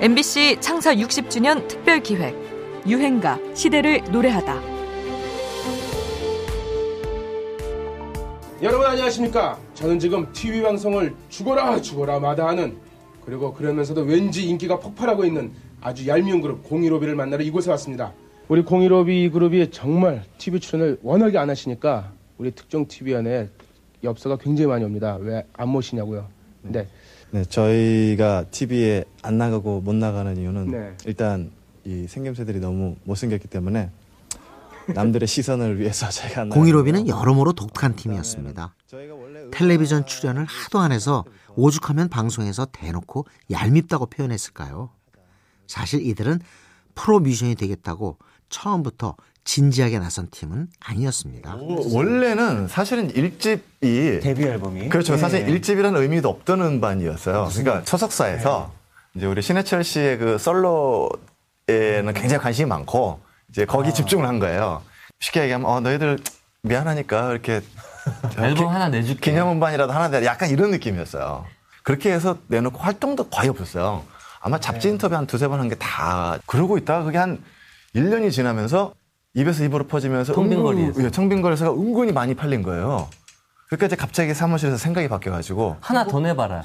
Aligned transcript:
MBC 0.00 0.58
창사 0.60 0.94
60주년 0.94 1.66
특별 1.68 2.00
기획 2.02 2.34
유행가 2.86 3.38
시대를 3.54 4.02
노래하다. 4.12 4.60
여러분 8.62 8.86
안녕하십니까? 8.86 9.58
저는 9.74 9.98
지금 9.98 10.30
TV 10.32 10.62
방송을 10.62 11.14
죽어라 11.28 11.80
죽어라 11.80 12.20
마다하는 12.20 12.76
그리고 13.24 13.52
그러면서도 13.52 14.02
왠지 14.02 14.46
인기가 14.48 14.78
폭발하고 14.78 15.24
있는 15.24 15.52
아주 15.80 16.06
얄미운 16.06 16.40
그룹 16.40 16.62
공이로비를 16.64 17.14
만나러 17.14 17.42
이곳에 17.42 17.70
왔습니다. 17.70 18.12
우리 18.48 18.62
공이로비 18.62 19.30
그룹이 19.30 19.70
정말 19.70 20.22
TV 20.38 20.60
출연을 20.60 20.98
워낙에 21.02 21.36
안 21.38 21.50
하시니까 21.50 22.12
우리 22.38 22.50
특정 22.52 22.86
TV 22.86 23.14
안에 23.14 23.48
엽서가 24.04 24.36
굉장히 24.36 24.68
많이 24.68 24.84
옵니다. 24.84 25.16
왜 25.20 25.42
안 25.54 25.68
모시냐고요. 25.70 26.35
근데 26.66 26.88
네, 27.30 27.44
저희가 27.44 28.44
TV에 28.50 29.04
안 29.22 29.38
나가고 29.38 29.80
못 29.80 29.94
나가는 29.94 30.36
이유는 30.36 30.70
네. 30.70 30.96
일단 31.06 31.50
이 31.84 32.06
생김새들이 32.08 32.60
너무 32.60 32.96
못생겼기 33.04 33.48
때문에 33.48 33.90
남들의 34.94 35.26
시선을 35.26 35.80
위해서 35.80 36.06
안 36.40 36.48
공일오비는 36.48 37.08
여러모로 37.08 37.52
독특한 37.52 37.96
팀이었습니다. 37.96 38.74
원래 38.92 39.50
텔레비전 39.50 40.06
출연을 40.06 40.44
하도 40.44 40.78
안 40.78 40.92
해서 40.92 41.24
오죽하면 41.56 42.08
방송에서 42.08 42.66
대놓고 42.66 43.26
얄밉다고 43.50 44.06
표현했을까요? 44.06 44.90
사실 45.66 46.06
이들은 46.06 46.40
프로 46.94 47.18
뮤지션이 47.18 47.54
되겠다고 47.56 48.18
처음부터 48.48 49.16
진지하게 49.44 49.98
나선 50.00 50.28
팀은 50.30 50.68
아니었습니다. 50.80 51.56
원래는 51.92 52.66
사실은 52.68 53.10
일집이 53.14 54.20
데뷔 54.20 54.44
앨범이 54.44 54.88
그렇죠. 54.88 55.12
네. 55.14 55.18
사실 55.18 55.48
일집이라는 55.48 56.00
의미도 56.00 56.28
없던 56.28 56.60
음반이었어요. 56.60 57.48
그러니까 57.52 57.82
소속사에서 57.84 58.72
이제 59.14 59.26
우리 59.26 59.42
신해철 59.42 59.84
씨의 59.84 60.18
그 60.18 60.38
솔로에는 60.38 62.12
굉장히 62.14 62.38
관심이 62.42 62.68
많고 62.68 63.20
이제 63.50 63.64
거기 63.64 63.94
집중을 63.94 64.26
한 64.26 64.38
거예요. 64.40 64.82
쉽게 65.20 65.42
얘기하면 65.42 65.70
어 65.70 65.80
너희들 65.80 66.18
미안하니까 66.62 67.30
이렇게 67.30 67.60
앨범 68.38 68.68
하나 68.68 68.88
내줄게. 68.88 69.30
기념 69.30 69.50
음반이라도 69.52 69.92
하나 69.92 70.08
내 70.08 70.24
약간 70.26 70.50
이런 70.50 70.70
느낌이었어요. 70.72 71.46
그렇게 71.84 72.12
해서 72.12 72.38
내놓고 72.48 72.78
활동도 72.78 73.28
거의 73.28 73.48
없었어요. 73.48 74.02
아마 74.40 74.58
잡지 74.60 74.88
인터뷰 74.88 75.14
한 75.14 75.26
두세 75.26 75.46
번 75.48 75.60
한 75.60 75.68
게 75.68 75.76
다 75.76 76.38
그러고 76.46 76.78
있다가 76.78 77.04
그게 77.04 77.18
한 77.18 77.38
1년이 77.94 78.30
지나면서 78.32 78.94
입에서 79.34 79.64
입으로 79.64 79.86
퍼지면서 79.86 80.32
텅빈 80.32 80.58
은근- 80.58 80.62
거리에서. 80.62 81.04
예, 81.04 81.10
거리에서가 81.42 81.72
은근히 81.72 82.12
많이 82.12 82.34
팔린 82.34 82.62
거예요. 82.62 83.08
그러니까 83.66 83.86
이제 83.86 83.96
갑자기 83.96 84.32
사무실에서 84.32 84.76
생각이 84.76 85.08
바뀌어가지고 85.08 85.76
하나 85.80 86.04
더 86.06 86.20
내봐라. 86.20 86.62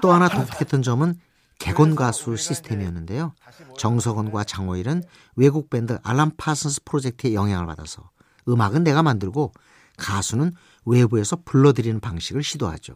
또 0.00 0.12
하나 0.12 0.28
독특했던 0.28 0.82
점은 0.82 1.14
객원 1.58 1.94
가수 1.94 2.36
시스템이었는데요. 2.36 3.34
정석원과 3.76 4.44
장호일은 4.44 5.02
외국 5.36 5.68
밴드 5.68 5.98
알람 6.02 6.32
파슨스 6.38 6.84
프로젝트의 6.84 7.34
영향을 7.34 7.66
받아서 7.66 8.08
음악은 8.48 8.84
내가 8.84 9.02
만들고 9.02 9.52
가수는 9.98 10.52
외부에서 10.86 11.36
불러들이는 11.44 12.00
방식을 12.00 12.42
시도하죠. 12.42 12.94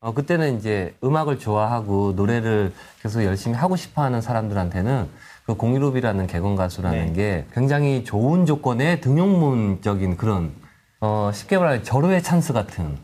어, 0.00 0.12
그때는 0.12 0.58
이제 0.58 0.94
음악을 1.02 1.38
좋아하고 1.38 2.12
노래를 2.16 2.72
계속 3.02 3.24
열심히 3.24 3.56
하고 3.56 3.76
싶어 3.76 4.02
하는 4.02 4.20
사람들한테는 4.20 5.08
그 5.46 5.54
공유롭이라는 5.54 6.26
개건 6.26 6.54
가수라는 6.56 7.12
게 7.14 7.46
굉장히 7.52 8.04
좋은 8.04 8.46
조건의 8.46 9.00
등용문적인 9.00 10.16
그런, 10.16 10.52
어, 11.00 11.30
쉽게 11.32 11.56
말하면 11.56 11.84
절호의 11.84 12.22
찬스 12.22 12.52
같은, 12.52 12.98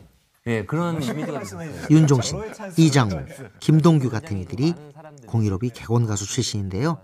예, 0.45 0.65
그런 0.65 1.01
이미지가. 1.01 1.41
윤종신, 1.89 2.41
이장우, 2.77 3.11
김동규 3.61 4.09
같은 4.09 4.37
이들이 4.39 4.73
공일업이 5.25 5.69
객원 5.69 6.05
가수 6.05 6.25
출신인데요. 6.25 6.97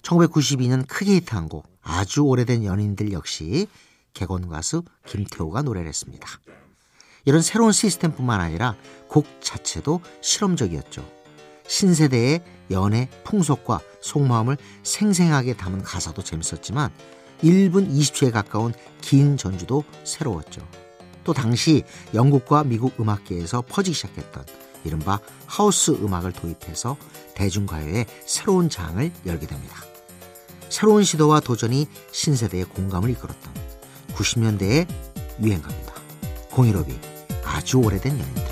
1992년 0.00 0.86
크게 0.88 1.16
히트한 1.16 1.48
곡 1.48 1.66
아주 1.82 2.22
오래된 2.22 2.64
연인들 2.64 3.12
역시 3.12 3.68
객원 4.14 4.48
가수 4.48 4.82
김태호가 5.06 5.62
노래를 5.62 5.86
했습니다. 5.88 6.26
이런 7.24 7.42
새로운 7.42 7.72
시스템뿐만 7.72 8.40
아니라 8.40 8.76
곡 9.08 9.26
자체도 9.40 10.00
실험적이었죠. 10.20 11.04
신세대의 11.66 12.42
연애 12.70 13.08
풍속과 13.24 13.80
속마음을 14.00 14.56
생생하게 14.82 15.56
담은 15.56 15.82
가사도 15.82 16.22
재밌었지만 16.22 16.90
1분 17.42 17.90
20초에 17.90 18.32
가까운 18.32 18.72
긴 19.00 19.36
전주도 19.36 19.84
새로웠죠. 20.04 20.66
또 21.24 21.32
당시 21.32 21.84
영국과 22.14 22.64
미국 22.64 23.00
음악계에서 23.00 23.62
퍼지기 23.62 23.94
시작했던 23.94 24.44
이른바 24.84 25.20
하우스 25.46 25.92
음악을 25.92 26.32
도입해서 26.32 26.96
대중가요의 27.34 28.06
새로운 28.26 28.68
장을 28.68 29.10
열게 29.26 29.46
됩니다. 29.46 29.76
새로운 30.68 31.04
시도와 31.04 31.40
도전이 31.40 31.86
신세대의 32.10 32.64
공감을 32.64 33.10
이끌었던 33.10 33.52
90년대의 34.14 34.88
유행가입니다. 35.40 35.94
공일업이 36.50 37.11
아주 37.44 37.78
오래된 37.78 38.12
연인들. 38.18 38.51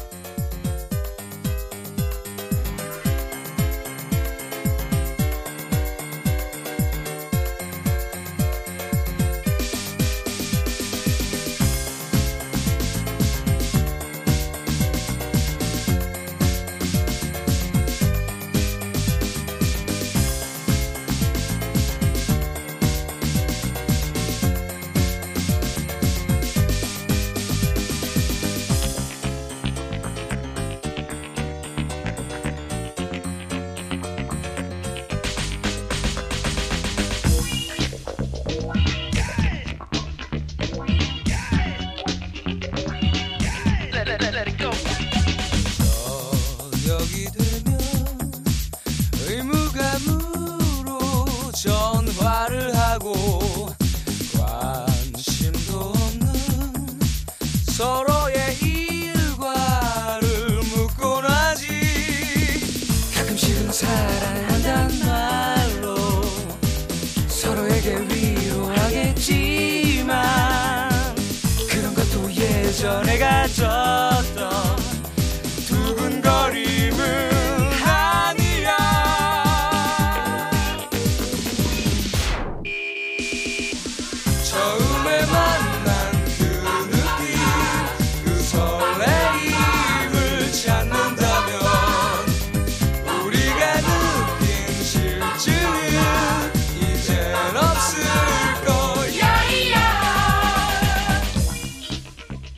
서 67.80 68.29